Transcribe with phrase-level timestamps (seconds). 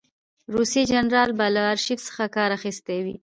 [0.53, 3.15] روسي جنرال به له آرشیف څخه کار اخیستی وي.